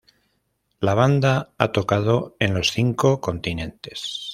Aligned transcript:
La 0.79 0.95
banda 0.95 1.53
ha 1.59 1.71
tocado 1.71 2.35
en 2.39 2.55
los 2.55 2.71
cinco 2.71 3.21
continentes. 3.21 4.29